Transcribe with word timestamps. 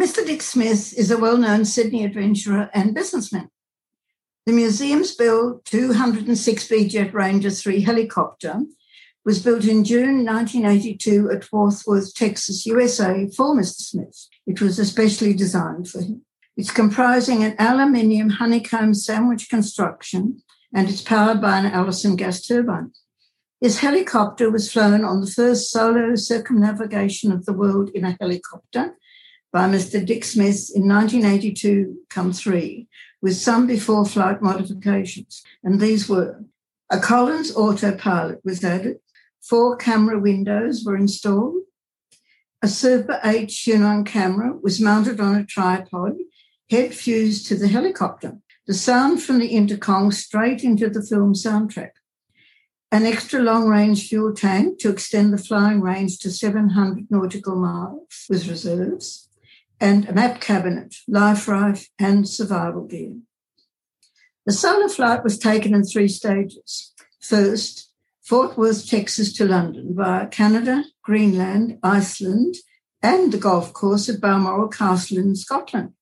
Mr. 0.00 0.24
Dick 0.24 0.40
Smith 0.40 0.94
is 0.96 1.10
a 1.10 1.18
well 1.18 1.36
known 1.36 1.66
Sydney 1.66 2.06
adventurer 2.06 2.70
and 2.72 2.94
businessman. 2.94 3.50
The 4.46 4.52
museum's 4.54 5.14
built 5.14 5.66
206B 5.66 6.88
Jet 6.88 7.12
Ranger 7.12 7.50
3 7.50 7.82
helicopter 7.82 8.62
was 9.26 9.42
Bell 9.42 9.56
in 9.56 9.84
June 9.84 10.24
1982 10.24 11.30
at 11.30 11.44
Fort 11.44 11.74
Texas, 12.14 12.64
USA 12.64 13.28
for 13.36 13.54
Mr. 13.54 13.82
Smith. 13.82 14.26
It 14.46 14.62
was 14.62 14.78
especially 14.78 15.34
designed 15.34 15.90
for 15.90 16.00
him. 16.00 16.24
It's 16.56 16.70
comprising 16.70 17.44
an 17.44 17.54
aluminium 17.58 18.30
honeycomb 18.30 18.94
sandwich 18.94 19.50
construction 19.50 20.42
and 20.74 20.88
it's 20.88 21.02
powered 21.02 21.42
by 21.42 21.58
an 21.58 21.66
Allison 21.66 22.16
gas 22.16 22.40
turbine. 22.40 22.92
His 23.60 23.80
helicopter 23.80 24.50
was 24.50 24.72
flown 24.72 25.04
on 25.04 25.20
the 25.20 25.30
first 25.30 25.70
solo 25.70 26.14
circumnavigation 26.14 27.30
of 27.32 27.44
the 27.44 27.52
world 27.52 27.90
in 27.90 28.06
a 28.06 28.16
helicopter 28.18 28.96
by 29.52 29.68
Mr. 29.68 30.04
Dick 30.04 30.24
Smith 30.24 30.70
in 30.74 30.88
1982 30.88 31.96
come 32.08 32.32
three, 32.32 32.88
with 33.20 33.36
some 33.36 33.66
before 33.66 34.04
flight 34.04 34.40
modifications. 34.40 35.42
And 35.62 35.80
these 35.80 36.08
were 36.08 36.44
a 36.90 36.98
Collins 36.98 37.54
autopilot 37.54 38.40
was 38.44 38.64
added, 38.64 38.98
four 39.40 39.76
camera 39.76 40.18
windows 40.18 40.82
were 40.84 40.96
installed, 40.96 41.62
a 42.62 42.68
Super 42.68 43.20
8 43.24 43.48
Xunon 43.48 44.04
camera 44.04 44.54
was 44.60 44.80
mounted 44.80 45.20
on 45.20 45.36
a 45.36 45.46
tripod, 45.46 46.16
head 46.68 46.94
fused 46.94 47.46
to 47.46 47.56
the 47.56 47.68
helicopter. 47.68 48.38
The 48.66 48.74
sound 48.74 49.22
from 49.22 49.38
the 49.38 49.48
intercom 49.48 50.12
straight 50.12 50.62
into 50.62 50.90
the 50.90 51.02
film 51.02 51.34
soundtrack 51.34 51.92
an 52.92 53.06
extra 53.06 53.40
long 53.40 53.68
range 53.68 54.08
fuel 54.08 54.34
tank 54.34 54.78
to 54.80 54.90
extend 54.90 55.32
the 55.32 55.38
flying 55.38 55.80
range 55.80 56.18
to 56.18 56.30
700 56.30 57.06
nautical 57.08 57.54
miles 57.54 58.26
with 58.28 58.48
reserves, 58.48 59.28
and 59.80 60.08
a 60.08 60.12
map 60.12 60.40
cabinet, 60.40 60.96
life 61.08 61.48
raft, 61.48 61.90
and 61.98 62.28
survival 62.28 62.86
gear. 62.86 63.14
The 64.46 64.52
solar 64.52 64.88
flight 64.88 65.24
was 65.24 65.38
taken 65.38 65.74
in 65.74 65.84
three 65.84 66.08
stages. 66.08 66.92
First, 67.20 67.90
Fort 68.22 68.56
Worth, 68.56 68.88
Texas 68.88 69.32
to 69.34 69.44
London 69.44 69.94
via 69.94 70.26
Canada, 70.26 70.84
Greenland, 71.02 71.78
Iceland, 71.82 72.56
and 73.02 73.32
the 73.32 73.38
golf 73.38 73.72
course 73.72 74.08
at 74.08 74.20
Balmoral 74.20 74.68
Castle 74.68 75.18
in 75.18 75.34
Scotland. 75.34 75.94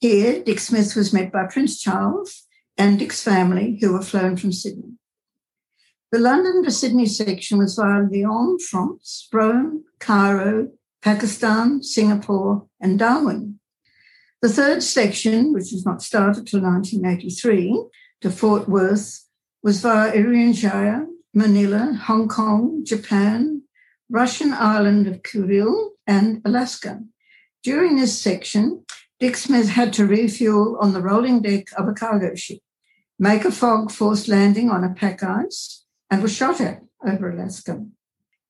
Here, 0.00 0.42
Dick 0.42 0.58
Smith 0.58 0.96
was 0.96 1.12
met 1.12 1.30
by 1.32 1.46
Prince 1.46 1.80
Charles 1.80 2.46
and 2.76 2.98
Dick's 2.98 3.22
family, 3.22 3.78
who 3.80 3.92
were 3.92 4.02
flown 4.02 4.36
from 4.36 4.52
Sydney. 4.52 4.94
The 6.12 6.18
London 6.18 6.64
to 6.64 6.70
Sydney 6.70 7.06
section 7.06 7.58
was 7.58 7.76
via 7.76 8.02
Lyon, 8.02 8.58
France, 8.58 9.28
Rome, 9.32 9.84
Cairo, 10.00 10.70
Pakistan, 11.02 11.82
Singapore, 11.82 12.66
and 12.80 12.98
Darwin. 12.98 13.58
The 14.42 14.48
third 14.48 14.82
section, 14.82 15.52
which 15.52 15.72
was 15.72 15.84
not 15.84 16.02
started 16.02 16.46
till 16.46 16.62
1983, 16.62 17.84
to 18.22 18.30
Fort 18.30 18.68
Worth, 18.68 19.26
was 19.62 19.80
via 19.80 20.12
Irian 20.12 21.06
Manila, 21.34 21.98
Hong 22.06 22.28
Kong, 22.28 22.84
Japan, 22.84 23.62
Russian 24.08 24.52
island 24.52 25.06
of 25.06 25.22
Kuril, 25.22 25.90
and 26.06 26.42
Alaska. 26.44 27.00
During 27.62 27.96
this 27.96 28.18
section, 28.18 28.84
Dick 29.20 29.36
Smith 29.36 29.68
had 29.68 29.92
to 29.94 30.06
refuel 30.06 30.78
on 30.80 30.92
the 30.92 31.02
rolling 31.02 31.42
deck 31.42 31.68
of 31.76 31.86
a 31.86 31.92
cargo 31.92 32.34
ship, 32.34 32.60
make 33.18 33.44
a 33.44 33.52
fog 33.52 33.90
forced 33.90 34.28
landing 34.28 34.70
on 34.70 34.82
a 34.82 34.94
pack 34.94 35.22
ice, 35.22 35.84
and 36.10 36.22
was 36.22 36.34
shot 36.34 36.60
at 36.60 36.82
over 37.06 37.30
Alaska. 37.30 37.84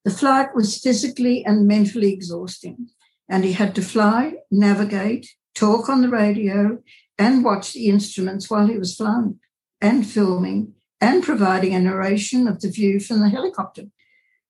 The 0.04 0.10
flight 0.10 0.54
was 0.54 0.78
physically 0.78 1.44
and 1.44 1.66
mentally 1.66 2.12
exhausting, 2.12 2.88
and 3.28 3.44
he 3.44 3.52
had 3.52 3.74
to 3.74 3.82
fly, 3.82 4.34
navigate, 4.50 5.34
talk 5.54 5.88
on 5.88 6.00
the 6.00 6.08
radio, 6.08 6.82
and 7.18 7.44
watch 7.44 7.74
the 7.74 7.88
instruments 7.88 8.48
while 8.48 8.66
he 8.66 8.78
was 8.78 8.96
flying 8.96 9.40
and 9.80 10.06
filming 10.06 10.74
and 11.00 11.22
providing 11.22 11.74
a 11.74 11.80
narration 11.80 12.48
of 12.48 12.60
the 12.60 12.70
view 12.70 12.98
from 12.98 13.20
the 13.20 13.28
helicopter. 13.28 13.84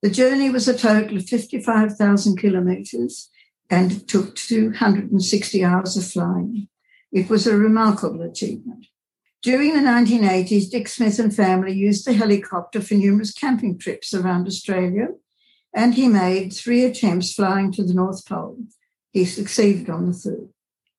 The 0.02 0.10
journey 0.10 0.50
was 0.50 0.68
a 0.68 0.78
total 0.78 1.16
of 1.16 1.26
55,000 1.26 2.36
kilometers 2.36 3.28
and 3.68 3.92
it 3.92 4.08
took 4.08 4.34
260 4.36 5.64
hours 5.64 5.96
of 5.96 6.06
flying. 6.06 6.68
It 7.12 7.28
was 7.28 7.46
a 7.46 7.56
remarkable 7.56 8.22
achievement. 8.22 8.86
During 9.42 9.74
the 9.74 9.80
1980s, 9.80 10.70
Dick 10.70 10.88
Smith 10.88 11.18
and 11.18 11.34
family 11.34 11.72
used 11.72 12.04
the 12.04 12.12
helicopter 12.12 12.80
for 12.80 12.94
numerous 12.94 13.32
camping 13.32 13.78
trips 13.78 14.12
around 14.12 14.46
Australia, 14.46 15.08
and 15.74 15.94
he 15.94 16.08
made 16.08 16.52
three 16.52 16.84
attempts 16.84 17.32
flying 17.32 17.72
to 17.72 17.84
the 17.84 17.94
North 17.94 18.26
Pole. 18.26 18.58
He 19.12 19.24
succeeded 19.24 19.88
on 19.90 20.06
the 20.06 20.12
third. 20.12 20.48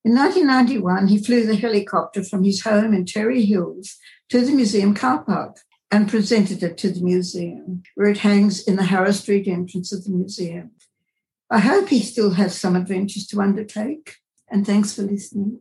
In 0.03 0.15
1991, 0.15 1.07
he 1.07 1.23
flew 1.23 1.45
the 1.45 1.55
helicopter 1.55 2.23
from 2.23 2.43
his 2.43 2.61
home 2.61 2.93
in 2.93 3.05
Terry 3.05 3.45
Hills 3.45 3.97
to 4.29 4.41
the 4.41 4.51
museum 4.51 4.95
car 4.95 5.23
park 5.23 5.57
and 5.91 6.09
presented 6.09 6.63
it 6.63 6.77
to 6.79 6.91
the 6.91 7.03
museum, 7.03 7.83
where 7.95 8.09
it 8.09 8.19
hangs 8.19 8.63
in 8.63 8.77
the 8.77 8.85
Harris 8.85 9.19
Street 9.19 9.47
entrance 9.47 9.91
of 9.91 10.05
the 10.05 10.09
museum. 10.09 10.71
I 11.49 11.59
hope 11.59 11.89
he 11.89 12.01
still 12.01 12.31
has 12.31 12.57
some 12.57 12.77
adventures 12.77 13.27
to 13.27 13.41
undertake, 13.41 14.15
and 14.49 14.65
thanks 14.65 14.93
for 14.93 15.01
listening. 15.01 15.59